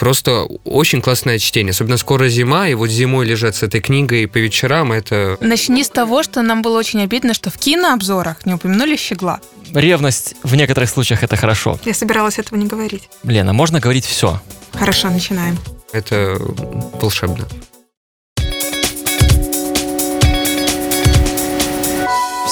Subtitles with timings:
[0.00, 1.72] Просто очень классное чтение.
[1.72, 5.36] Особенно скоро зима, и вот зимой лежать с этой книгой по вечерам, это...
[5.42, 9.40] Начни с того, что нам было очень обидно, что в кинообзорах не упомянули «Щегла».
[9.74, 11.78] Ревность в некоторых случаях это хорошо.
[11.84, 13.10] Я собиралась этого не говорить.
[13.24, 14.40] Лена, можно говорить все.
[14.72, 15.58] Хорошо, начинаем.
[15.92, 16.38] Это
[16.98, 17.46] волшебно.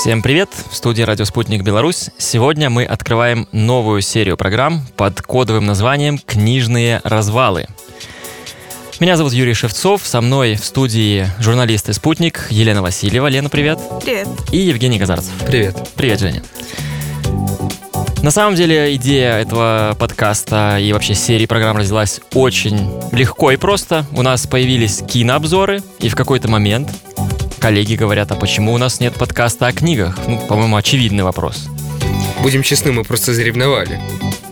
[0.09, 0.49] Всем привет!
[0.71, 2.09] В студии «Радио Спутник Беларусь».
[2.17, 7.67] Сегодня мы открываем новую серию программ под кодовым названием «Книжные развалы».
[9.01, 13.27] Меня зовут Юрий Шевцов, со мной в студии журналист и спутник Елена Васильева.
[13.27, 13.79] Лена, привет.
[14.03, 14.29] Привет.
[14.51, 15.35] И Евгений Казарцев.
[15.47, 15.77] Привет.
[15.95, 16.43] Привет, Женя.
[18.23, 24.07] На самом деле идея этого подкаста и вообще серии программ родилась очень легко и просто.
[24.13, 26.89] У нас появились кинообзоры, и в какой-то момент
[27.69, 30.19] коллеги говорят, а почему у нас нет подкаста о книгах?
[30.27, 31.69] Ну, по-моему, очевидный вопрос.
[32.41, 34.01] Будем честны, мы просто заревновали.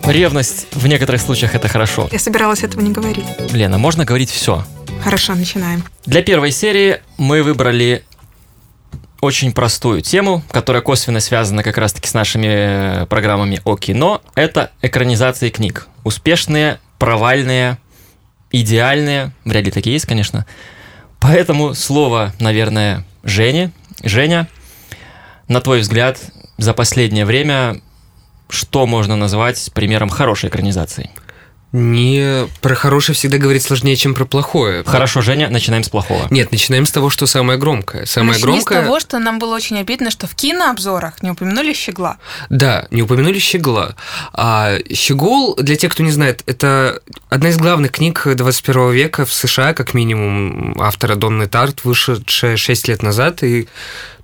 [0.04, 2.10] Ревность в некоторых случаях это хорошо.
[2.12, 3.24] Я собиралась этого не говорить.
[3.54, 4.66] Лена, можно говорить все.
[5.02, 5.82] Хорошо, начинаем.
[6.04, 8.04] Для первой серии мы выбрали
[9.22, 14.20] очень простую тему, которая косвенно связана как раз-таки с нашими э, программами о кино.
[14.34, 15.88] Это экранизации книг.
[16.04, 17.78] Успешные, провальные,
[18.52, 19.32] идеальные.
[19.46, 20.44] Вряд ли такие есть, конечно.
[21.26, 23.72] Поэтому слово, наверное, Жене.
[24.04, 24.46] Женя,
[25.48, 26.20] на твой взгляд,
[26.56, 27.80] за последнее время
[28.48, 31.10] что можно назвать примером хорошей экранизации?
[31.76, 34.82] Не про хорошее всегда говорить сложнее, чем про плохое.
[34.82, 36.26] Хорошо, Женя, начинаем с плохого.
[36.30, 38.06] Нет, начинаем с того, что самое громкое.
[38.06, 38.80] Самое Начни громкое.
[38.80, 42.16] с того, что нам было очень обидно, что в кинообзорах не упомянули «Щегла».
[42.48, 43.94] Да, не упомянули «Щегла».
[44.32, 49.32] А «Щегол», для тех, кто не знает, это одна из главных книг 21 века в
[49.34, 53.68] США, как минимум, автора Донны Тарт, вышедшая 6 лет назад и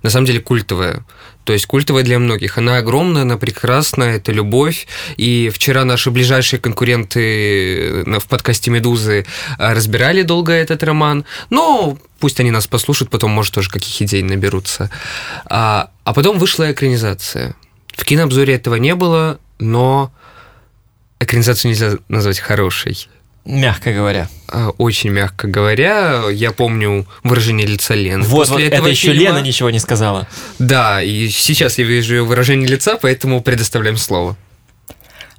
[0.01, 1.03] на самом деле культовая.
[1.43, 2.57] То есть культовая для многих.
[2.57, 4.87] Она огромная, она прекрасная, это любовь.
[5.17, 9.25] И вчера наши ближайшие конкуренты в подкасте «Медузы»
[9.57, 11.25] а, разбирали долго этот роман.
[11.49, 14.89] Но пусть они нас послушают, потом, может, тоже каких идей наберутся.
[15.45, 17.55] А, а потом вышла экранизация.
[17.87, 20.11] В кинообзоре этого не было, но
[21.19, 23.07] экранизацию нельзя назвать хорошей.
[23.45, 24.29] Мягко говоря.
[24.47, 28.23] А, Очень мягко говоря, я помню выражение лица Лены.
[28.23, 30.27] Вот, После вот этого это еще фильма- Лена ничего не сказала.
[30.59, 34.37] Да, и сейчас я вижу ее выражение лица, поэтому предоставляем слово.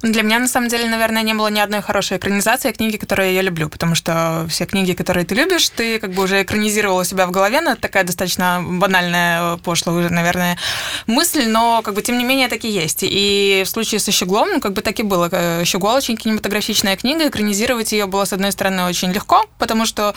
[0.01, 3.33] Ну, Для меня, на самом деле, наверное, не было ни одной хорошей экранизации книги, которые
[3.33, 7.25] я люблю, потому что все книги, которые ты любишь, ты как бы уже экранизировала себя
[7.25, 10.57] в голове, но это такая достаточно банальная, пошлая уже, наверное,
[11.07, 12.99] мысль, но как бы тем не менее так и есть.
[13.01, 15.29] И в случае со «Щеглом», ну, как бы так и было.
[15.31, 20.13] Э, «Щегол» очень кинематографичная книга, экранизировать ее было, с одной стороны, очень легко, потому что,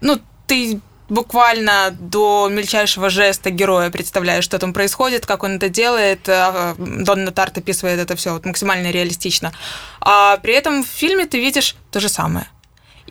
[0.00, 0.80] ну, ты
[1.12, 6.26] буквально до мельчайшего жеста героя представляешь, что там происходит, как он это делает.
[6.28, 9.52] А, Донна Тарт описывает это все вот максимально реалистично.
[10.00, 12.46] А при этом в фильме ты видишь то же самое.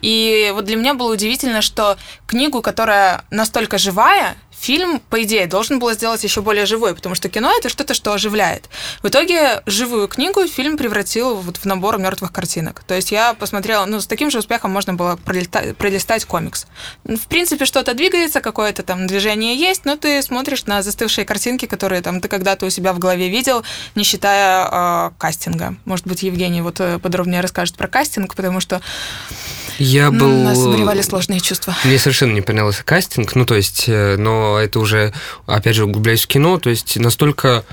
[0.02, 1.96] И вот для меня было удивительно, что
[2.26, 7.28] книгу, которая настолько живая, фильм, по идее, должен был сделать еще более живой, потому что
[7.28, 8.68] кино это что-то, что оживляет.
[9.02, 12.84] В итоге живую книгу фильм превратил вот в набор мертвых картинок.
[12.84, 16.66] То есть я посмотрела, ну, с таким же успехом можно было пролиста- пролистать комикс.
[17.04, 22.00] В принципе, что-то двигается, какое-то там движение есть, но ты смотришь на застывшие картинки, которые
[22.00, 23.64] там ты когда-то у себя в голове видел,
[23.96, 25.74] не считая э, кастинга.
[25.84, 28.80] Может быть, Евгений вот э, подробнее расскажет про кастинг, потому что
[29.82, 30.28] Я был...
[30.44, 31.76] нас обуревали сложные чувства.
[31.84, 35.12] Мне совершенно не понравился кастинг, ну, то есть, э, но это уже,
[35.46, 37.64] опять же, углубляюсь в кино, то есть настолько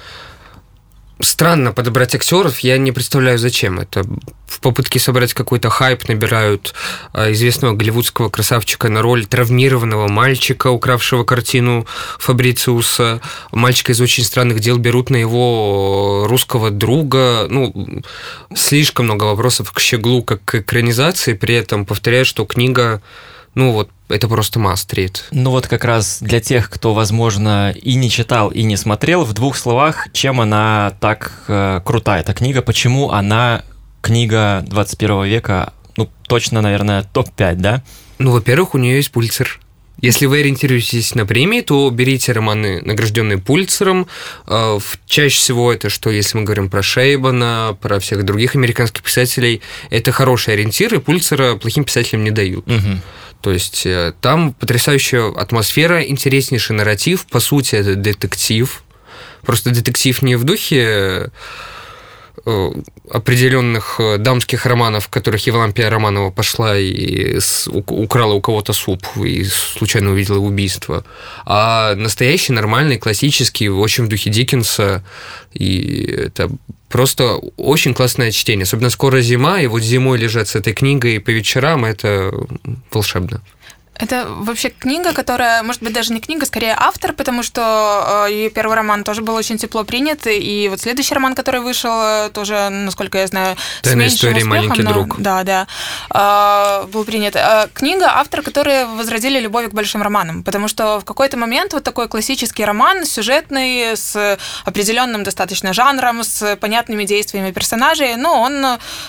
[1.21, 3.79] странно подобрать актеров, я не представляю, зачем.
[3.79, 4.03] Это
[4.47, 6.73] в попытке собрать какой-то хайп набирают
[7.13, 11.85] э, известного голливудского красавчика на роль травмированного мальчика, укравшего картину
[12.17, 13.21] Фабрициуса.
[13.51, 17.47] Мальчика из очень странных дел берут на его русского друга.
[17.49, 18.01] Ну,
[18.55, 21.33] слишком много вопросов к Щеглу, как к экранизации.
[21.33, 23.01] При этом повторяю, что книга,
[23.55, 25.21] ну вот, это просто read.
[25.31, 29.33] Ну вот как раз для тех, кто, возможно, и не читал, и не смотрел, в
[29.33, 33.63] двух словах, чем она так э, крута, эта книга, почему она
[34.01, 37.83] книга 21 века, ну точно, наверное, топ-5, да?
[38.17, 39.59] Ну, во-первых, у нее есть пульцер.
[40.01, 44.07] Если вы ориентируетесь на премии, то берите романы, награжденные Пульцером.
[44.47, 49.61] Э, Чаще всего это что, если мы говорим про Шейбана, про всех других американских писателей,
[49.89, 52.65] это хорошие ориентиры, Пульцера плохим писателям не дают.
[52.67, 53.01] Мгм.
[53.41, 58.83] То есть э, там потрясающая атмосфера, интереснейший нарратив, по сути, это детектив.
[59.43, 61.31] Просто детектив не в духе
[63.09, 69.43] определенных э, дамских романов, в которых Евлампия Романова пошла и украла у кого-то суп и
[69.43, 71.03] случайно увидела убийство,
[71.45, 75.03] а настоящий, нормальный, классический, очень в духе Диккенса,
[75.53, 76.49] и это
[76.89, 78.63] просто очень классное чтение.
[78.63, 82.31] Особенно скоро зима, и вот зимой лежать с этой книгой по вечерам, это
[82.91, 83.41] волшебно.
[83.99, 88.49] Это вообще книга, которая, может быть, даже не книга, скорее автор, потому что э, ее
[88.49, 92.69] первый роман тоже был очень тепло принят, и вот следующий роман, который вышел, э, тоже,
[92.69, 95.19] насколько я знаю, Тайная с история успехом, маленький но, друг.
[95.19, 95.67] Да, да,
[96.13, 97.35] э, был принят.
[97.73, 102.07] Книга автор, которые возродили любовь к большим романам, потому что в какой-то момент вот такой
[102.07, 108.53] классический роман, сюжетный, с определенным достаточно жанром, с понятными действиями персонажей, но он,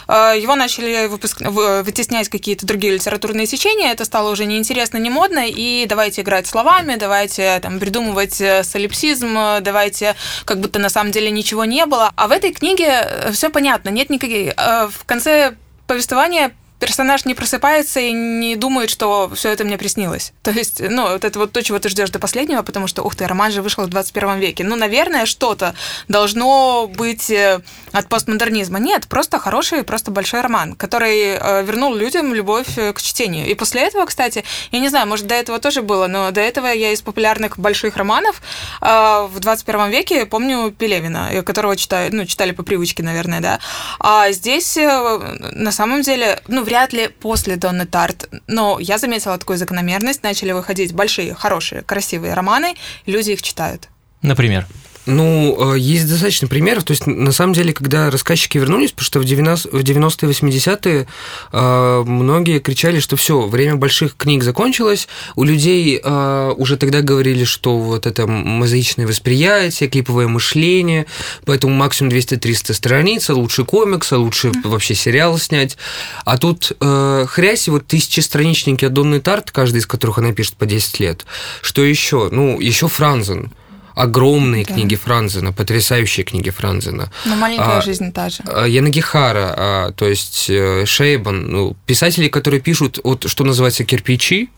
[0.08, 1.42] его начали выпуск...
[1.42, 6.46] вытеснять какие-то другие литературные сечения, это стало уже неинтересно интересно, не модно, и давайте играть
[6.46, 10.16] словами, давайте там придумывать э, солипсизм, давайте
[10.46, 12.10] как будто на самом деле ничего не было.
[12.16, 14.54] А в этой книге э, все понятно, нет никаких...
[14.56, 15.54] Э, в конце
[15.86, 20.32] повествования персонаж не просыпается и не думает, что все это мне приснилось.
[20.42, 23.14] То есть, ну, вот это вот то, чего ты ждешь до последнего, потому что, ух
[23.14, 24.64] ты, роман же вышел в 21 веке.
[24.64, 25.74] Ну, наверное, что-то
[26.08, 27.60] должно быть э,
[27.92, 28.78] от постмодернизма.
[28.78, 33.46] Нет, просто хороший, просто большой роман, который э, вернул людям любовь э, к чтению.
[33.46, 34.42] И после этого, кстати,
[34.72, 37.96] я не знаю, может, до этого тоже было, но до этого я из популярных больших
[37.96, 38.40] романов
[38.80, 43.60] в 21 веке помню Пелевина, которого читаю, ну, читали по привычке, наверное, да.
[43.98, 49.58] А здесь, на самом деле, ну, вряд ли после Донны Тарт, но я заметила такую
[49.58, 52.76] закономерность, начали выходить большие, хорошие, красивые романы,
[53.06, 53.88] люди их читают.
[54.22, 54.66] Например?
[55.10, 56.84] Ну, э, есть достаточно примеров.
[56.84, 61.06] То есть, на самом деле, когда рассказчики вернулись, потому что в 90-е, 80-е
[61.52, 65.08] э, многие кричали, что все, время больших книг закончилось.
[65.34, 71.06] У людей э, уже тогда говорили, что вот это мозаичное восприятие, клиповое мышление,
[71.44, 75.76] поэтому максимум 200-300 страниц, а лучше комикс, а лучше вообще сериал снять.
[76.24, 81.00] А тут хрясь, вот тысячестраничники от Донны Тарт, каждый из которых она пишет по 10
[81.00, 81.24] лет.
[81.62, 82.28] Что еще?
[82.30, 83.52] Ну, еще Франзен
[83.94, 84.74] огромные да.
[84.74, 87.10] книги Франзена, потрясающие книги Франзена.
[87.24, 88.42] Но маленькая а, жизнь та же.
[88.46, 94.50] А, Янагихара, а, то есть э, Шейбан, ну, писатели, которые пишут, вот, что называется, кирпичи,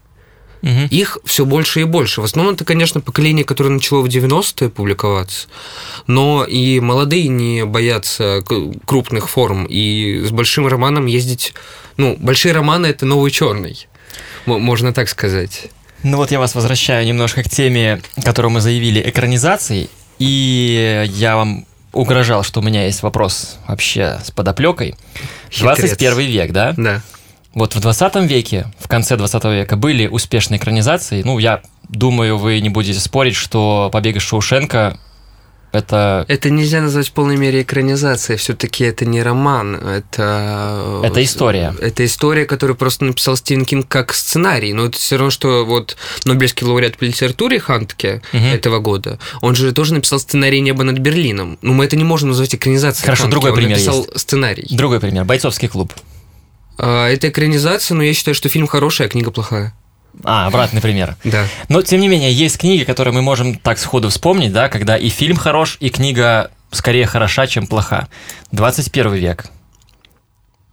[0.62, 0.88] Угу.
[0.90, 2.20] Их все больше и больше.
[2.20, 5.49] В основном это, конечно, поколение, которое начало в 90-е публиковаться,
[6.06, 8.43] но и молодые не боятся
[8.87, 11.52] крупных форм, и с большим романом ездить...
[11.96, 13.87] Ну, большие романы– это новый черный,
[14.46, 15.69] можно так сказать.
[16.02, 19.88] Ну вот я вас возвращаю немножко к теме, которую мы заявили, экранизации.
[20.19, 24.94] И я вам угрожал, что у меня есть вопрос вообще с подоплекой.
[25.58, 26.75] 21 век, да?
[26.76, 27.02] Да.
[27.54, 31.22] Вот в 20 веке, в конце 20 века были успешные экранизации.
[31.22, 34.99] Ну, я думаю, вы не будете спорить, что «Побег из Шоушенка»
[35.73, 36.27] Это...
[36.29, 38.39] Это нельзя назвать в полной мере экранизацией.
[38.39, 41.01] Все-таки это не роман, это...
[41.03, 41.75] Это история.
[41.81, 44.75] Это история, которую просто написал Стивен Кинг как сценарий.
[44.75, 48.45] Но это все равно, что вот Нобелевский лауреат по литературе Хантке угу.
[48.45, 51.59] этого года, он же тоже написал сценарий «Небо над Берлином».
[51.63, 53.33] Но мы это не можем назвать экранизацией Хорошо, Хантке.
[53.33, 54.21] другой он пример написал есть.
[54.21, 54.67] сценарий.
[54.71, 55.25] Другой пример.
[55.25, 55.93] «Бойцовский клуб».
[56.79, 59.75] А, это экранизация, но я считаю, что фильм хороший, а книга плохая.
[60.25, 61.17] А, обратный пример.
[61.25, 61.44] Да.
[61.69, 65.09] Но, тем не менее, есть книги, которые мы можем так сходу вспомнить, да, когда и
[65.09, 68.09] фильм хорош, и книга скорее хороша, чем плоха.
[68.53, 69.47] 21 век.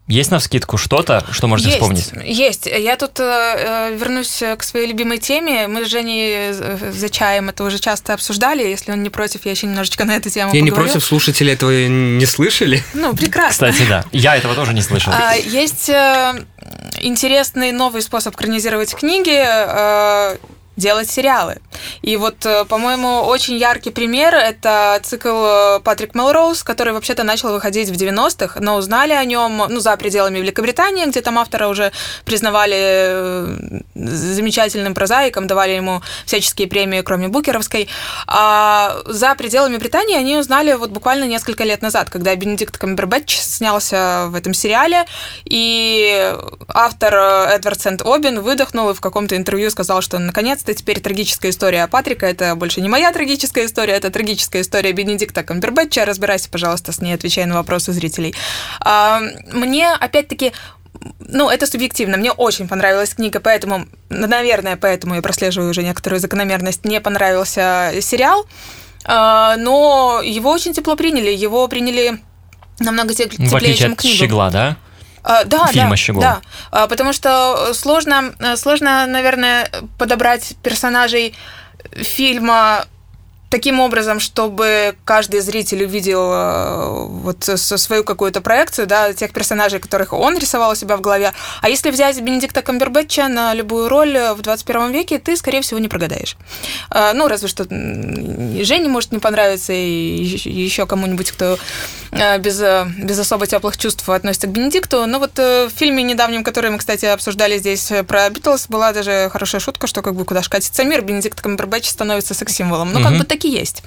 [0.10, 2.12] Есть на вскидку что-то, что можете есть, вспомнить?
[2.26, 2.66] Есть.
[2.66, 5.68] Я тут э, вернусь к своей любимой теме.
[5.68, 8.68] Мы с Женей э, за чаем это уже часто обсуждали.
[8.68, 10.66] Если он не против, я еще немножечко на эту тему Я поговорю.
[10.66, 12.84] не против, слушатели этого не слышали.
[12.96, 13.72] Ну, прекрасно.
[13.72, 14.04] Кстати, да.
[14.12, 15.14] Я этого тоже не слышал.
[15.16, 16.44] А, есть э,
[17.02, 19.40] интересный новый способ экранизировать книги.
[19.40, 20.38] Э,
[20.80, 21.58] делать сериалы.
[22.02, 27.52] И вот, э, по-моему, очень яркий пример– это цикл э, Патрик Мелроуз, который вообще-то начал
[27.52, 31.92] выходить в 90-х, но узнали о нем, ну, за пределами Великобритании, где там автора уже
[32.26, 37.88] признавали э, замечательным прозаиком, давали ему всяческие премии, кроме Букеровской.
[38.28, 44.28] А за пределами Британии они узнали вот буквально несколько лет назад, когда Бенедикт Камбербэтч снялся
[44.30, 45.06] в этом сериале,
[45.46, 46.34] и
[46.68, 51.88] автор Эдвард Сент-Обин выдохнул и в каком-то интервью сказал, что наконец-то это теперь трагическая история
[51.88, 52.28] Патрика.
[52.28, 56.06] Это больше не моя трагическая история, это трагическая история Бенедикта Камбербэтча.
[56.06, 58.36] Разбирайся, пожалуйста, с ней, отвечай на вопросы зрителей.
[58.82, 59.20] А,
[59.52, 60.54] мне, опять-таки,
[61.20, 62.18] ну, это субъективно.
[62.18, 66.86] Мне очень понравилась книга, поэтому, наверное, поэтому я прослеживаю уже некоторую закономерность.
[66.86, 68.46] Мне понравился сериал,
[69.06, 71.32] а, но его очень тепло приняли.
[71.32, 72.20] Его приняли
[72.80, 74.18] намного теплее, чем книгу.
[74.18, 74.78] Щегла, да?
[75.30, 76.22] А, да, фильма да, Щегол.
[76.22, 79.70] да, а, потому что сложно, сложно, наверное,
[80.00, 81.36] подобрать персонажей
[81.94, 82.86] фильма
[83.50, 90.14] таким образом, чтобы каждый зритель увидел э, вот свою какую-то проекцию, да, тех персонажей, которых
[90.14, 91.34] он рисовал у себя в голове.
[91.62, 95.88] А если взять Бенедикта Камбербэтча на любую роль в 21 веке, ты, скорее всего, не
[95.88, 96.38] прогадаешь.
[96.92, 101.58] Э, ну, разве что Жене может не понравиться, и еще кому-нибудь, кто
[102.12, 102.62] э, без,
[102.98, 105.08] без особо теплых чувств относится к Бенедикту.
[105.08, 109.60] Но вот в фильме недавнем, который мы, кстати, обсуждали здесь про Битлз, была даже хорошая
[109.60, 112.94] шутка, что как бы куда ж катится мир, Бенедикт Камбербэтч становится секс-символом.
[112.94, 113.84] Ну, как бы так и есть.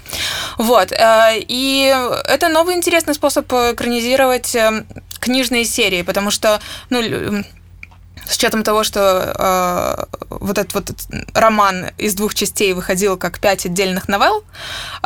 [0.59, 0.93] Вот.
[0.93, 1.95] Э, и
[2.29, 4.85] это новый интересный способ экранизировать э,
[5.21, 7.45] книжные серии, потому что, ну,
[8.43, 10.91] учетом того, что э, вот этот вот
[11.33, 14.43] роман из двух частей выходил как пять отдельных новелл,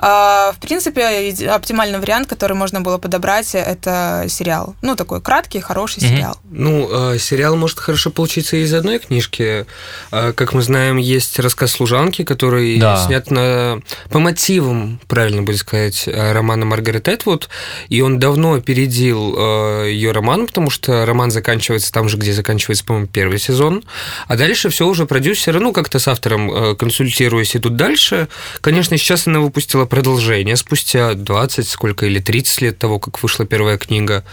[0.01, 4.75] э, в принципе, оптимальный вариант, который можно было подобрать, это сериал.
[4.81, 6.09] Ну, такой краткий, хороший mm-hmm.
[6.09, 6.39] сериал.
[6.51, 9.67] Ну, э, сериал может хорошо получиться из одной книжки.
[10.11, 12.97] Э, как мы знаем, есть рассказ служанки, который да.
[13.05, 17.51] снят на по мотивам, правильно будет сказать, э, романа Маргарет Этвуд,
[17.91, 22.85] и он давно опередил э, ее роман, потому что роман заканчивается там же, где заканчивается,
[22.85, 23.83] по-моему, первый сезон,
[24.29, 28.29] а дальше все уже продюсеры, ну, как-то с автором э, консультируясь, идут дальше.
[28.61, 33.79] Конечно, сейчас она выпустила продолжение спустя 20, сколько, или 30 лет того, как вышла первая
[33.79, 34.25] книга.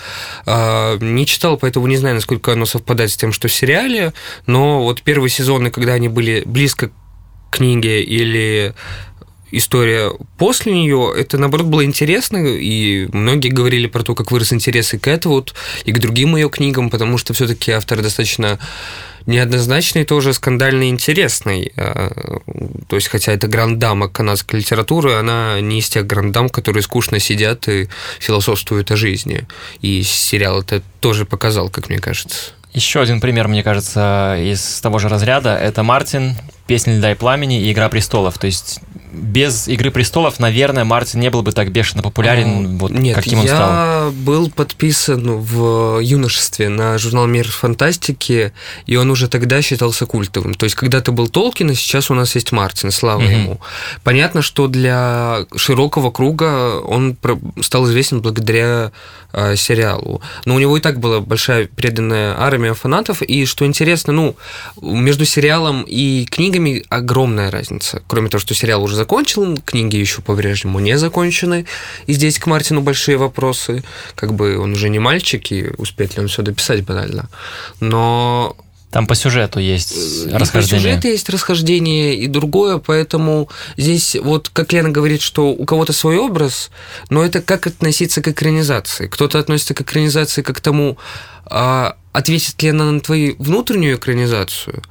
[0.45, 4.13] А, не читал, поэтому не знаю, насколько оно совпадает с тем, что в сериале,
[4.45, 6.93] но вот первые сезоны, когда они были близко к
[7.57, 8.73] книге или
[9.53, 14.93] история после нее, это, наоборот, было интересно, и многие говорили про то, как вырос интерес
[14.93, 15.53] и к Этвуд,
[15.86, 18.60] и к другим ее книгам, потому что все-таки автор достаточно
[19.25, 21.72] неоднозначный, тоже скандальный интересный.
[21.77, 22.12] А,
[22.88, 27.67] то есть, хотя это грандама канадской литературы, она не из тех грандам, которые скучно сидят
[27.69, 27.88] и
[28.19, 29.48] философствуют о жизни.
[29.81, 32.51] И сериал это тоже показал, как мне кажется.
[32.74, 37.62] Еще один пример, мне кажется, из того же разряда– это Мартин, «Песня льда и пламени»
[37.62, 38.39] и «Игра престолов».
[38.39, 38.81] То есть
[39.13, 43.39] без «Игры престолов», наверное, Мартин не был бы так бешено популярен, а, вот нет, каким
[43.39, 43.70] он стал.
[43.70, 48.53] я был подписан в юношестве на журнал «Мир фантастики»,
[48.86, 50.55] и он уже тогда считался культовым.
[50.55, 53.29] То есть когда-то был Толкин, а сейчас у нас есть Мартин, слава угу.
[53.29, 53.62] ему.
[54.03, 57.15] Понятно, что для широкого круга он
[57.62, 58.91] стал известен благодаря
[59.32, 60.22] э, сериалу.
[60.46, 64.36] Но у него и так была большая преданная армия фанатов, и что интересно, ну,
[64.82, 68.01] между сериалом и книгами огромная разница.
[68.08, 71.65] Кроме того, что сериал уже закончил, книги еще по-прежнему не закончены.
[72.07, 73.83] И здесь к Мартину большие вопросы.
[74.15, 77.29] Как бы он уже не мальчик, и успеет ли он все дописать банально.
[77.81, 78.55] Но
[78.91, 79.91] там по сюжету есть
[80.31, 80.86] расхождение.
[80.86, 85.93] По сюжету есть расхождение и другое, поэтому здесь вот, как Лена говорит, что у кого-то
[85.93, 86.72] свой образ,
[87.10, 89.07] но это как относиться к экранизации.
[89.07, 90.98] Кто-то относится к экранизации как к тому,
[91.45, 94.81] а, ответит ли она на твою внутреннюю экранизацию,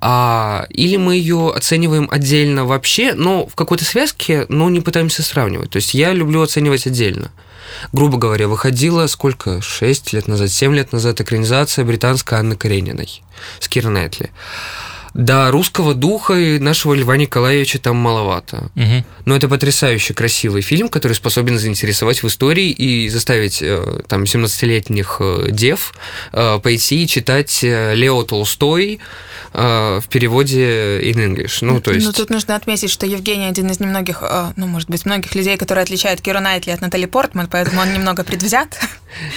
[0.00, 5.70] а, или мы ее оцениваем отдельно вообще, но в какой-то связке, но не пытаемся сравнивать.
[5.70, 7.30] То есть я люблю оценивать отдельно.
[7.92, 9.60] Грубо говоря, выходила сколько?
[9.60, 13.22] 6 лет назад, 7 лет назад экранизация британской Анны Карениной
[13.60, 14.30] с Кира Найтли.
[15.14, 18.70] Да, русского духа и нашего Льва Николаевича там маловато.
[18.76, 19.04] Угу.
[19.24, 25.16] Но это потрясающе красивый фильм, который способен заинтересовать в истории и заставить э, там 17-летних
[25.20, 25.94] э, дев
[26.32, 29.00] э, пойти и читать Лео Толстой,
[29.50, 31.58] в переводе in English.
[31.62, 32.04] Ну, то есть...
[32.06, 34.22] Ну, тут нужно отметить, что Евгений один из немногих,
[34.56, 38.24] ну, может быть, многих людей, которые отличают Киру Найтли от Натали Портман, поэтому он немного
[38.24, 38.78] предвзят.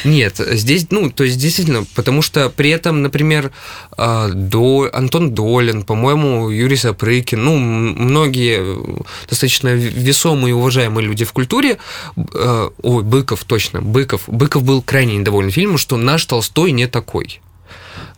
[0.04, 3.52] Нет, здесь, ну, то есть, действительно, потому что при этом, например,
[3.98, 9.00] До, Антон Долин, по-моему, Юрий Сапрыкин, ну, многие
[9.30, 11.78] достаточно весомые и уважаемые люди в культуре,
[12.16, 17.42] ой, Быков, точно, Быков, Быков был крайне недоволен фильмом, что наш Толстой не такой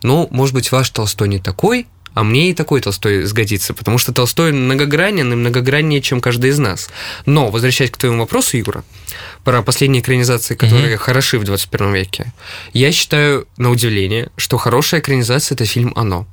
[0.02, 4.12] ну, может быть, ваш Толстой не такой, а мне и такой Толстой сгодится, потому что
[4.12, 6.90] Толстой многогранен и многограннее, чем каждый из нас.
[7.24, 8.84] Но, возвращаясь к твоему вопросу, Юра,
[9.44, 10.98] про последние экранизации, которые mm-hmm.
[10.98, 12.32] хороши в 21 веке,
[12.74, 16.26] я считаю, на удивление, что хорошая экранизация– это фильм «Оно».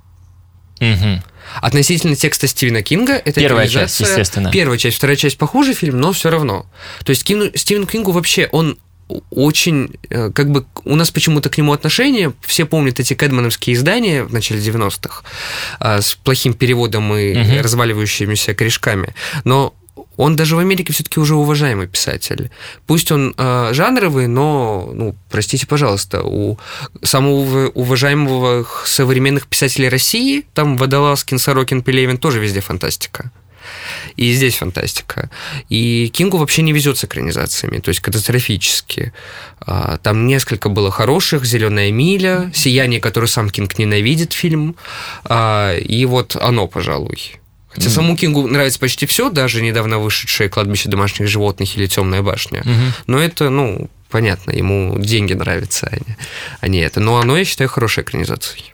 [0.82, 1.22] Mm-hmm.
[1.62, 4.52] Относительно текста Стивена Кинга, это первая часть, естественно.
[4.52, 6.66] Первая часть, вторая часть похуже фильм, но все равно.
[7.06, 8.78] То есть Стивен Кингу вообще он
[9.30, 14.24] очень, э, как бы, у нас почему-то к нему отношение, все помнят эти кэдмановские издания
[14.24, 15.24] в начале 90-х
[15.80, 17.64] а, с плохим переводом и угу.
[17.64, 19.74] разваливающимися корешками, но
[20.18, 22.50] он даже в Америке все-таки уже уважаемый писатель.
[22.86, 26.58] Пусть он э, жанровый, но, ну, простите, пожалуйста, у
[27.02, 33.32] самого уважаемого современных писателей России, там Водолазкин, Сорокин, Пелевин тоже везде фантастика.
[34.16, 35.30] И здесь фантастика.
[35.70, 39.14] И Кингу вообще не везет с экранизациями, то есть катастрофически.
[39.60, 44.76] А, там несколько было хороших, «Зеленая миля», «Сияние», который сам Кинг ненавидит фильм,
[45.24, 47.41] а, и вот оно, пожалуй
[47.72, 47.92] Хотя mm.
[47.92, 52.62] саму Кингу нравится почти все, даже недавно вышедшее «Кладбище домашних животных» или «Темная башня».
[52.62, 52.94] Mm-hmm.
[53.08, 56.18] Но это, ну, понятно, ему деньги нравятся, а не,
[56.60, 57.00] а не это.
[57.00, 58.74] Но оно, я считаю, хорошей экранизацией.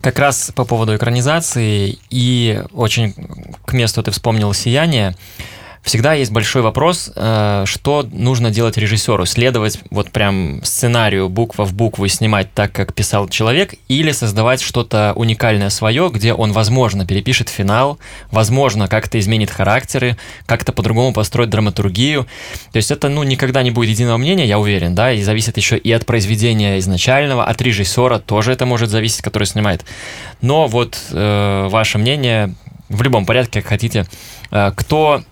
[0.00, 3.14] Как раз по поводу экранизации и очень
[3.64, 5.16] к месту ты вспомнил «Сияние»,
[5.88, 9.24] всегда есть большой вопрос, э, что нужно делать режиссеру.
[9.24, 14.60] Следовать вот прям сценарию буква в букву и снимать так, как писал человек, или создавать
[14.60, 17.98] что-то уникальное свое, где он, возможно, перепишет финал,
[18.30, 22.26] возможно, как-то изменит характеры, как-то по-другому построит драматургию.
[22.70, 25.78] То есть это, ну, никогда не будет единого мнения, я уверен, да, и зависит еще
[25.78, 29.86] и от произведения изначального, от режиссера тоже это может зависеть, который снимает.
[30.42, 32.54] Но вот э, ваше мнение
[32.90, 34.04] в любом порядке, как хотите,
[34.50, 35.22] э, кто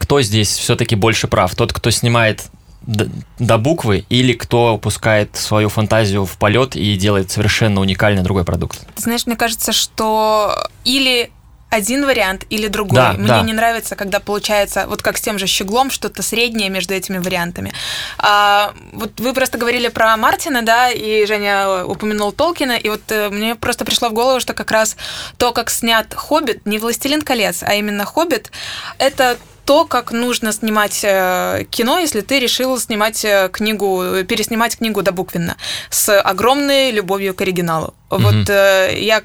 [0.00, 1.54] кто здесь все-таки больше прав?
[1.54, 2.44] Тот, кто снимает
[2.86, 8.78] до буквы или кто пускает свою фантазию в полет и делает совершенно уникальный другой продукт?
[8.94, 11.30] Ты знаешь, мне кажется, что или
[11.68, 12.94] один вариант или другой.
[12.96, 13.42] Да, Мне да.
[13.42, 17.72] не нравится, когда получается, вот как с тем же щеглом, что-то среднее между этими вариантами.
[18.18, 23.30] А, вот вы просто говорили про Мартина, да, и Женя упомянул Толкина, и вот э,
[23.30, 24.96] мне просто пришло в голову, что как раз
[25.38, 28.52] то, как снят «Хоббит», не «Властелин колец», а именно «Хоббит»,
[28.98, 35.02] это то, как нужно снимать э, кино, если ты решил снимать э, книгу, переснимать книгу
[35.02, 35.56] добуквенно,
[35.90, 37.94] с огромной любовью к оригиналу.
[38.08, 38.18] Mm-hmm.
[38.18, 39.22] Вот э, я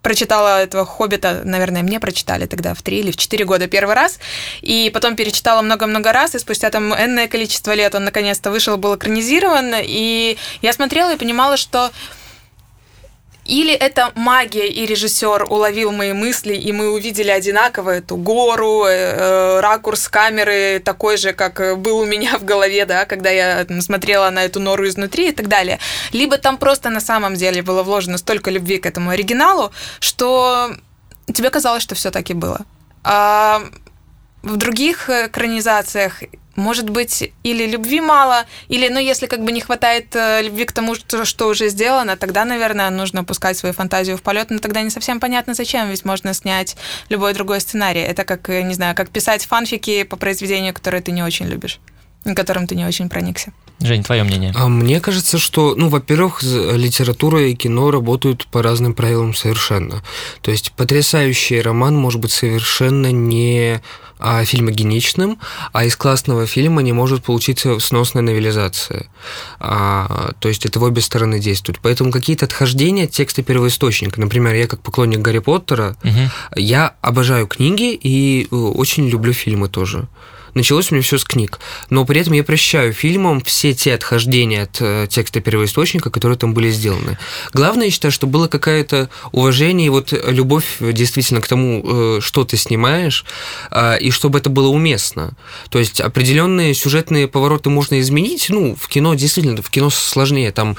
[0.00, 4.18] прочитала этого «Хоббита», наверное, мне прочитали тогда в три или в четыре года первый раз,
[4.62, 8.96] и потом перечитала много-много раз, и спустя там энное количество лет он наконец-то вышел, был
[8.96, 11.90] экранизирован, и я смотрела и понимала, что
[13.44, 18.90] или это магия, и режиссер уловил мои мысли, и мы увидели одинаково эту гору, э,
[18.90, 23.80] э, ракурс камеры такой же, как был у меня в голове, да, когда я там,
[23.80, 25.78] смотрела на эту нору изнутри и так далее.
[26.12, 30.70] Либо там просто на самом деле было вложено столько любви к этому оригиналу, что
[31.32, 32.60] тебе казалось, что все таки было.
[33.02, 33.62] А
[34.42, 36.22] в других экранизациях
[36.56, 40.72] может быть, или любви мало, или, ну, если как бы не хватает э, любви к
[40.72, 44.82] тому, что, что уже сделано, тогда, наверное, нужно пускать свою фантазию в полет, но тогда
[44.82, 46.76] не совсем понятно, зачем, ведь можно снять
[47.08, 48.00] любой другой сценарий.
[48.00, 51.80] Это как, не знаю, как писать фанфики по произведению, которое ты не очень любишь,
[52.34, 53.52] которым ты не очень проникся.
[53.80, 54.52] Жень, твое мнение?
[54.56, 60.02] А мне кажется, что, ну, во-первых, литература и кино работают по разным правилам совершенно.
[60.40, 63.82] То есть потрясающий роман может быть совершенно не
[64.18, 65.38] а, фильмогеничным,
[65.72, 69.08] а из классного фильма не может получиться сносная новелизация.
[69.58, 71.78] А, то есть это в обе стороны действует.
[71.82, 76.30] Поэтому какие-то отхождения от текста первоисточника, например, я как поклонник Гарри Поттера, угу.
[76.56, 80.08] я обожаю книги и э, очень люблю фильмы тоже
[80.54, 81.58] началось у меня все с книг.
[81.90, 86.54] Но при этом я прощаю фильмам все те отхождения от э, текста первоисточника, которые там
[86.54, 87.18] были сделаны.
[87.52, 92.44] Главное, я считаю, что было какое-то уважение и вот любовь действительно к тому, э, что
[92.44, 93.24] ты снимаешь,
[93.70, 95.32] э, и чтобы это было уместно.
[95.70, 98.46] То есть определенные сюжетные повороты можно изменить.
[98.48, 100.52] Ну, в кино действительно, в кино сложнее.
[100.52, 100.76] Там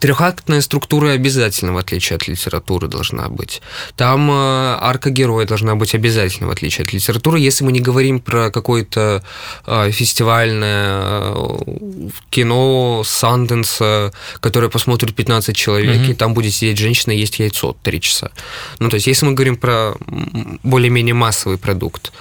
[0.00, 3.60] Трехактная структура обязательно, в отличие от литературы, должна быть.
[3.96, 4.34] Там э,
[4.80, 7.40] арка героя должна быть обязательно, в отличие от литературы.
[7.40, 9.24] Если мы не говорим про какое-то
[9.66, 11.58] э, фестивальное э,
[12.30, 16.12] кино Санденса, которое посмотрит 15 человек, mm-hmm.
[16.12, 18.30] и там будет сидеть женщина и есть яйцо 3 часа.
[18.78, 19.94] Ну, то есть, если мы говорим про
[20.62, 22.12] более-менее массовый продукт.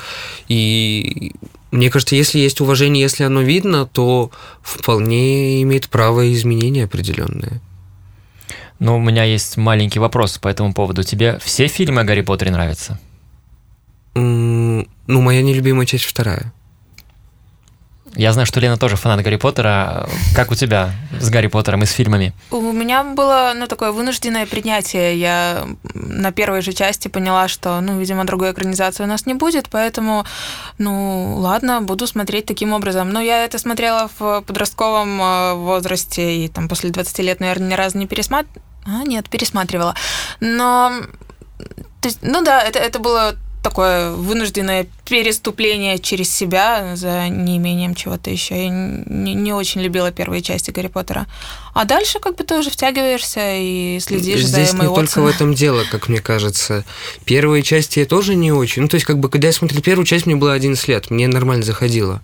[0.47, 1.33] И
[1.71, 7.61] мне кажется, если есть уважение, если оно видно, то вполне имеет право изменения определенные.
[8.79, 11.03] Но у меня есть маленький вопрос по этому поводу.
[11.03, 12.99] Тебе все фильмы о Гарри Поттере нравятся?
[14.13, 16.53] Ну, моя нелюбимая часть вторая.
[18.17, 20.09] Я знаю, что Лена тоже фанат Гарри Поттера.
[20.35, 20.89] Как у тебя
[21.21, 22.33] с Гарри Поттером и с фильмами?
[22.49, 25.19] У меня было, ну, такое вынужденное принятие.
[25.19, 29.69] Я на первой же части поняла, что, ну, видимо, другой экранизации у нас не будет,
[29.69, 30.25] поэтому,
[30.79, 33.11] ну, ладно, буду смотреть таким образом.
[33.11, 37.73] Но я это смотрела в подростковом э, возрасте и там после 20 лет, наверное, ни
[37.75, 38.65] разу не пересматривала.
[38.87, 39.93] А, нет, пересматривала.
[40.39, 40.91] Но
[42.01, 48.29] то есть, ну да, это, это было такое вынужденное переступление через себя за неимением чего-то
[48.29, 48.63] еще.
[48.63, 51.27] Я не, не очень любила первые части Гарри Поттера.
[51.73, 55.53] А дальше как бы ты уже втягиваешься и следишь Здесь за не только в этом
[55.53, 56.83] дело, как мне кажется.
[57.23, 58.81] Первые части я тоже не очень.
[58.81, 61.27] Ну, то есть, как бы, когда я смотрел первую часть, мне было 11 лет, мне
[61.27, 62.21] нормально заходило.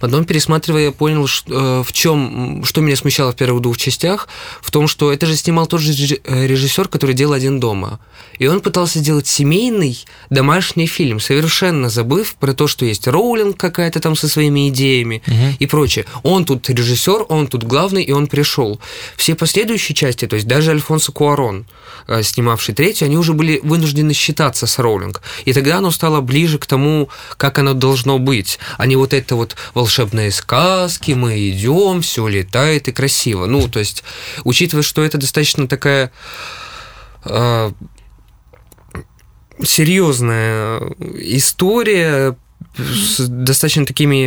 [0.00, 4.26] Потом, пересматривая, я понял, что, э, в чем, что меня смущало в первых двух частях,
[4.62, 8.00] в том, что это же снимал тот же э, режиссер, который делал «Один дома».
[8.38, 13.56] И он пытался сделать семейный домашний фильм, совершенно забыв миф про то, что есть Роулинг
[13.56, 15.56] какая-то там со своими идеями Мгм.
[15.58, 16.04] и прочее.
[16.22, 18.80] Он тут режиссер, он тут главный, и он пришел.
[19.16, 21.66] Все последующие части, то есть даже Альфонсо Куарон,
[22.08, 25.20] э, снимавший третью, они уже были вынуждены считаться с Роулинг.
[25.44, 29.36] И тогда оно стало ближе к тому, как оно должно быть, а не вот это
[29.36, 33.46] вот волшебные сказки, мы идем, все летает и красиво.
[33.46, 34.04] Ну, то есть,
[34.44, 36.10] учитывая, что это достаточно такая
[37.24, 37.72] э,
[39.62, 40.80] серьезная
[41.16, 42.36] история
[42.76, 44.26] с достаточно такими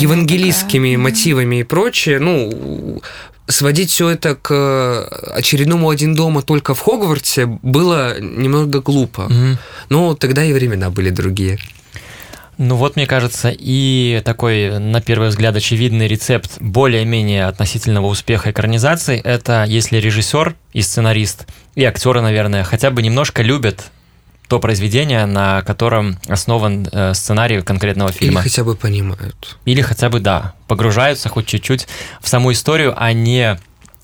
[0.00, 1.02] евангелистскими такая.
[1.02, 3.00] Мотивами и прочее, ну,
[3.48, 9.28] сводить все это к очередному один дома только в Хогвартсе было немного глупо.
[9.28, 9.58] Мгм.
[9.88, 11.58] Но тогда и времена были другие.
[12.58, 19.20] Ну вот, мне кажется, и такой, на первый взгляд, очевидный рецепт более-менее относительного успеха экранизации–
[19.24, 23.90] это если режиссер и сценарист, и актеры, наверное, хотя бы немножко любят
[24.48, 28.40] то произведение, на котором основан э, сценарий конкретного Или фильма.
[28.42, 29.58] хотя бы понимают.
[29.64, 31.88] Или хотя бы, да, погружаются хоть чуть-чуть
[32.20, 33.58] в саму историю, а не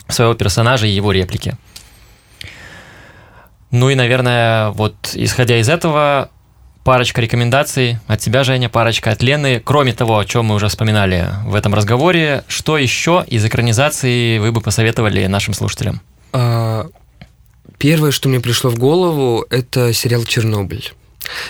[0.09, 1.57] в своего персонажа и его реплики.
[3.71, 6.29] Ну и, наверное, вот исходя из этого,
[6.85, 9.61] парочка рекомендаций от тебя, Женя, парочка от Лены.
[9.65, 14.53] Кроме того, о чем мы уже вспоминали в этом разговоре, что еще из экранизации вы
[14.53, 16.01] бы посоветовали нашим слушателям?
[16.33, 16.87] А,
[17.79, 20.93] Первое, что мне пришло в голову, это сериал «Чернобыль».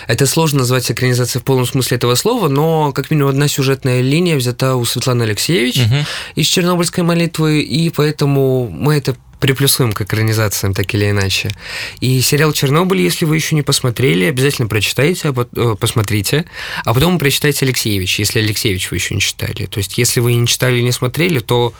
[0.07, 4.35] Это сложно назвать экранизацией в полном смысле этого слова, но как минимум одна сюжетная линия
[4.35, 6.05] взята у Светланы Алексеевич Мгм.
[6.35, 11.51] из «Чернобыльской молитвы», и поэтому мы это приплюсуем к экранизациям, так или иначе.
[11.99, 16.45] И сериал «Чернобыль», если вы еще не посмотрели, обязательно прочитайте, а э, посмотрите,
[16.85, 19.65] а потом прочитайте Алексеевич, если Алексеевич вы еще не читали.
[19.65, 21.73] То есть, если вы не читали или не смотрели, то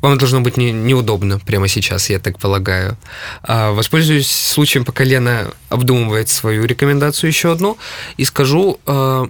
[0.00, 2.96] вам должно быть не- неудобно прямо сейчас, я так полагаю.
[3.42, 7.76] А, Воспользуюсь случаем, пока Лена обдумывает свою рекомендацию еще одну,
[8.16, 9.28] и скажу, а,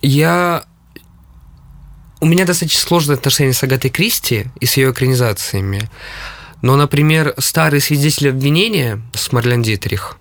[0.00, 0.64] я...
[2.20, 5.90] У меня достаточно сложное отношение с Агатой Кристи и с ее экранизациями.
[6.62, 10.16] Но, например, старый свидетель обвинения с Марлен Дитрих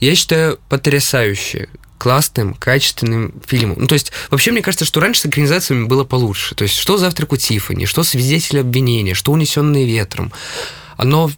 [0.00, 3.78] я считаю потрясающе классным, качественным фильмом.
[3.80, 6.54] Ну, то есть, вообще, мне кажется, что раньше с экранизациями было получше.
[6.54, 10.32] То есть, что «Завтрак у Тиффани», что «Свидетель обвинения», что «Унесенные ветром».
[10.96, 11.30] Оно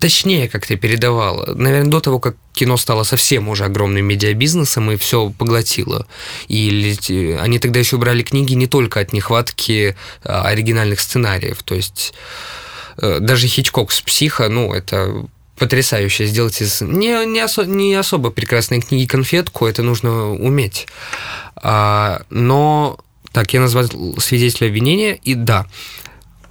[0.00, 1.54] точнее как-то передавало.
[1.54, 6.06] Наверное, до того, как кино стало совсем уже огромным медиабизнесом и все поглотило.
[6.48, 11.62] И они тогда еще брали книги не только от нехватки а, оригинальных сценариев.
[11.62, 12.12] То есть
[12.96, 18.80] даже Хичкок с «Психо», ну, это потрясающе сделать из не, не, осо- не особо прекрасной
[18.80, 20.86] книги конфетку, это нужно уметь.
[21.56, 22.98] А, но
[23.32, 23.86] так, я назвал
[24.18, 25.66] свидетеля обвинения, и да,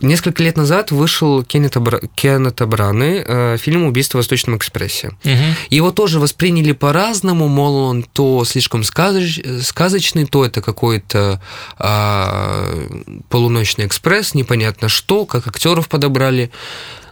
[0.01, 1.99] Несколько лет назад вышел Кеннета, Бра...
[2.15, 5.11] Кеннета Браны э, фильм «Убийство в Восточном экспрессе».
[5.23, 5.55] Мгм.
[5.69, 11.41] Его тоже восприняли по-разному, мол, он то слишком сказоч- сказочный, то это какой-то
[11.77, 12.87] а,
[13.29, 16.51] полуночный экспресс, непонятно что, как актеров подобрали.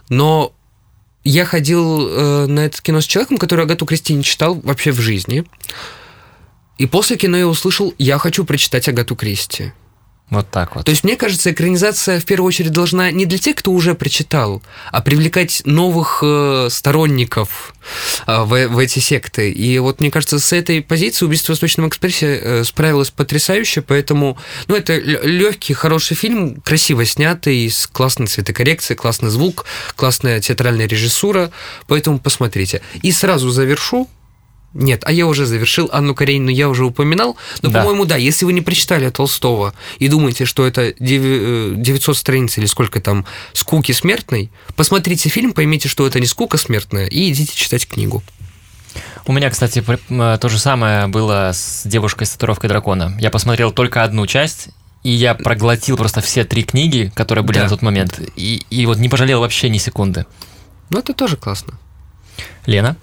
[0.08, 0.52] Но
[1.24, 5.00] я ходил э, на это кино с человеком, который Агату Кристи не читал вообще в
[5.00, 5.44] жизни.
[6.76, 9.72] И после кино я услышал, я хочу прочитать Агату Кристи.
[10.30, 10.86] Вот так вот.
[10.86, 14.62] То есть, мне кажется, экранизация в первую очередь должна не для тех, кто уже прочитал,
[14.90, 17.74] а привлекать новых э, сторонников
[18.26, 19.50] э, в, в эти секты.
[19.50, 24.38] И вот, мне кажется, с этой позиции «Убийство в Восточном экспрессе» э, справилась потрясающе, поэтому,
[24.66, 31.50] ну, это легкий, хороший фильм, красиво снятый, с классной цветокоррекцией, классный звук, классная театральная режиссура,
[31.86, 32.80] поэтому посмотрите.
[33.02, 34.08] И сразу завершу,
[34.74, 37.36] нет, а я уже завершил Анну Каренину, я уже упоминал.
[37.62, 37.80] Но, Да.
[37.80, 42.58] по-моему, да, если вы не прочитали Толстого и думаете, что это деви- э, 900 страниц
[42.58, 47.54] или сколько там скуки смертной, посмотрите фильм, поймите, что это не скука смертная, и идите
[47.56, 48.22] читать книгу.
[49.26, 53.16] У меня, кстати, м, то же самое было с девушкой с татуировкой дракона.
[53.20, 54.68] Я посмотрел только одну часть,
[55.02, 57.64] и я проглотил просто все три книги, которые были Да.
[57.64, 60.26] на тот момент, и, и вот не пожалел вообще ни секунды.
[60.90, 61.78] Ну, это тоже классно.
[62.66, 62.96] Лена?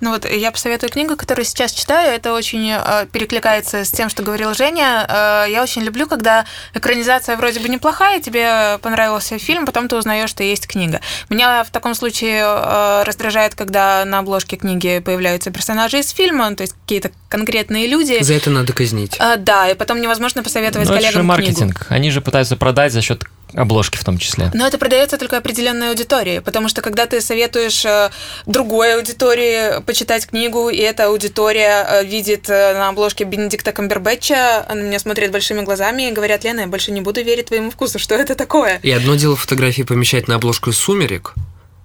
[0.00, 2.12] Ну вот я посоветую книгу, которую сейчас читаю.
[2.12, 5.06] Это очень э, перекликается с тем, что говорил Женя.
[5.08, 10.28] Э, я очень люблю, когда экранизация вроде бы неплохая, тебе понравился фильм, потом ты узнаешь,
[10.28, 11.00] что есть книга.
[11.30, 16.62] Меня в таком случае э, раздражает, когда на обложке книги появляются персонажи из фильма, то
[16.62, 18.22] есть какие-то конкретные люди.
[18.22, 19.16] За это надо казнить.
[19.18, 21.48] А, да, и потом невозможно посоветовать Ну, это же коллегам книгу.
[21.48, 21.86] маркетинг.
[21.88, 23.24] Они же пытаются продать за счет
[23.56, 24.50] обложки в том числе.
[24.54, 28.10] Но это продается только определенной аудитории, потому что когда ты советуешь э,
[28.44, 34.80] другой аудитории почитать книгу, и эта аудитория э, видит э, на обложке Бенедикта Камбербэтча, на
[34.80, 38.14] меня смотрят большими глазами и говорят, Лена, я больше не буду верить твоему вкусу, что
[38.14, 38.78] это такое?
[38.82, 41.34] И одно дело фотографии помещать на обложку «Сумерек»,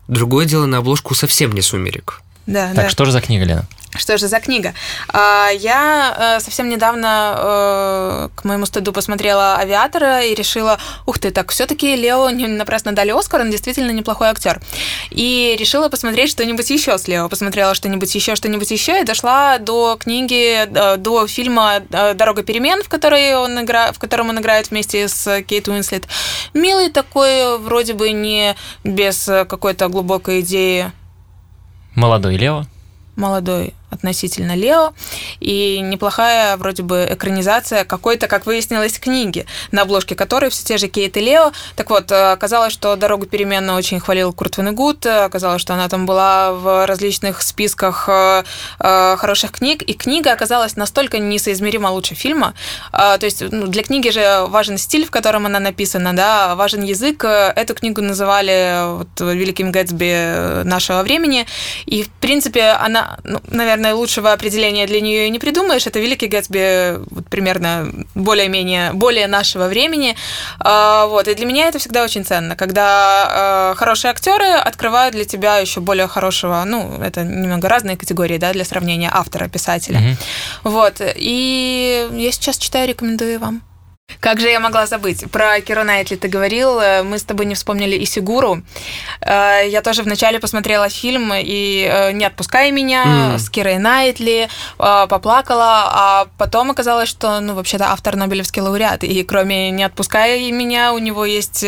[0.08, 2.22] другое дело на обложку совсем не «Сумерек».
[2.46, 2.90] Да, Так, да.
[2.90, 3.66] что же за книга, Лена?
[3.98, 4.74] Что же за книга?
[5.10, 11.30] А, Я э, совсем недавно, э, к моему стыду, посмотрела «Авиатора» и решила, ух ты,
[11.30, 14.62] так все-таки Лео не напрасно дали Оскар, он действительно неплохой актер.
[15.10, 17.28] И решила посмотреть что-нибудь еще с Лео.
[17.28, 22.88] Посмотрела что-нибудь еще, что-нибудь еще, и дошла до книги, э, до фильма «Дорога перемен», в,
[22.88, 23.92] которой он игра...
[23.92, 26.06] в котором он играет вместе с Кейт Уинслет.
[26.54, 30.94] Милый такой, вроде бы не без какой-то глубокой идеи
[31.96, 32.64] Молодой Лео.
[33.16, 34.94] молодой относительно Лео,
[35.40, 40.88] и неплохая вроде бы экранизация какой-то, как выяснилось, книги, на обложке которой все те же
[40.88, 41.52] Кейт и Лео.
[41.76, 46.06] Так вот, э, оказалось, что «Дорогу переменно» очень хвалил Курт Ванегут, оказалось, что она там
[46.06, 48.44] была в различных списках э,
[48.80, 52.54] э, хороших книг, и книга оказалась настолько несоизмеримо лучше фильма.
[52.94, 56.84] Э, То есть ну, для книги же важен стиль, в котором она написана, да, важен
[56.84, 57.24] язык.
[57.26, 61.46] Э, Эту книгу называли вот, «Великим Гэтсби нашего времени»,
[61.86, 65.88] и, в принципе, она, ну, наверное, лучшего определения для нее не придумаешь.
[65.88, 70.16] Это Великий Гэтсби вот, примерно более-менее, более нашего времени.
[70.60, 71.28] А, Вот.
[71.28, 75.80] И для меня это всегда очень ценно, когда э, хорошие актеры открывают для тебя еще
[75.82, 80.00] более хорошего, ну, это немного разные категории, да, для сравнения автора, писателя.
[80.00, 80.18] Мгм.
[80.64, 81.02] Вот.
[81.16, 83.62] И я сейчас читаю, рекомендую вам.
[84.20, 85.24] Как же я могла забыть?
[85.32, 88.62] Про Киро Найтли ты говорил, э, мы с тобой не вспомнили Исигуру.
[89.22, 93.40] Э, Я тоже вначале посмотрела фильм и э, «Не отпускай меня» М.
[93.40, 99.70] с Кирой Найтли, поплакала, а потом оказалось, что, ну, вообще-то автор Нобелевский лауреат, и кроме
[99.72, 101.64] «Не отпускай меня» у него есть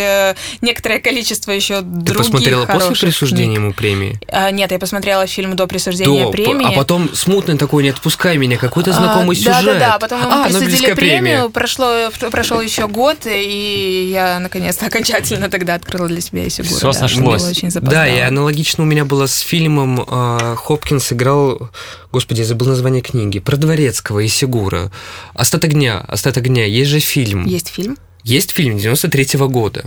[0.62, 3.60] некоторое количество еще Ты других посмотрела после присуждения книг.
[3.60, 4.20] ему премии?
[4.28, 6.68] А, Нет, я посмотрела фильм до присуждения До, премии.
[6.68, 9.66] а потом смутный такой, не отпускай меня, какой-то знакомый А, сюжет.
[9.66, 10.00] Да, да, да.
[10.00, 16.08] Потом ему а, присудили премию, прошло, прошел еще год, и я наконец-то окончательно тогда открыла
[16.08, 16.76] для себя Исигуру.
[16.76, 16.94] Всё да.
[16.94, 17.44] сошлось.
[17.44, 21.70] Очень Да, и аналогично у меня было с фильмом э, Хопкинс играл,
[22.12, 24.92] господи, я забыл название книги, про Дворецкого и Сигура.
[25.36, 27.46] «Остаток дня», «Остаток дня», есть же фильм.
[27.46, 27.98] Есть фильм?
[28.24, 29.86] Есть фильм 93 года.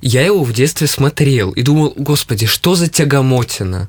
[0.00, 3.88] Я его в детстве смотрел и думал, господи, что за тягомотина?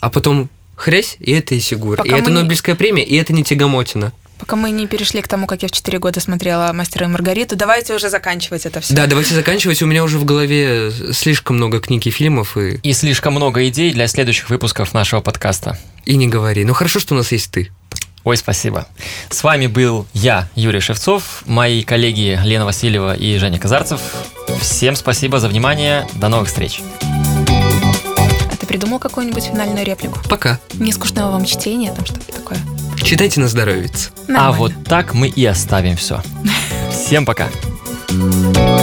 [0.00, 1.96] А потом хрясь, и это и Сигура.
[1.98, 4.12] Пока и это не- Нобелевская премия, и это не тягомотина.
[4.38, 7.56] Пока мы не перешли к тому, как я в 4 года смотрела «Мастера и Маргариту»,
[7.56, 8.94] давайте уже заканчивать это все.
[8.94, 9.82] Да, давайте заканчивать.
[9.82, 13.92] У меня уже в голове слишком много книг и фильмов, и, И слишком много идей
[13.92, 15.78] для следующих выпусков нашего подкаста.
[16.04, 16.64] и не говори.
[16.64, 17.70] Ну хорошо, что у нас есть ты.
[18.24, 18.86] Ой, спасибо.
[19.30, 24.00] С вами был я, Юрий Шевцов, мои коллеги Лена Васильева и Женя Казарцев.
[24.60, 26.06] Всем спасибо за внимание.
[26.14, 26.80] До новых встреч.
[27.02, 30.18] А ты придумал какую-нибудь финальную реплику?
[30.28, 30.58] Пока.
[30.74, 32.58] Не скучного вам чтения, там что-то такое?
[33.06, 33.88] Читайте на здоровье.
[34.36, 36.22] А вот так мы и оставим все.
[36.90, 37.48] Всем пока.
[38.52, 38.75] Пока.